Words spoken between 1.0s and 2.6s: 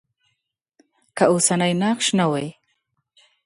که اوسنی نقش نه وای.